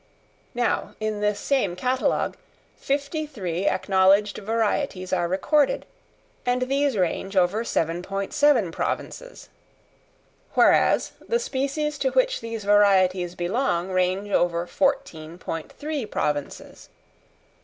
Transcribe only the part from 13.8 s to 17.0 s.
range over 14.3 provinces.